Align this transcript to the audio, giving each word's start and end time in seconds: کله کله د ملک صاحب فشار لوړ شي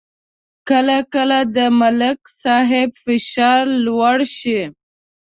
کله 0.69 0.97
کله 1.13 1.39
د 1.55 1.57
ملک 1.79 2.19
صاحب 2.41 2.89
فشار 3.05 3.63
لوړ 3.87 4.17
شي 4.37 4.61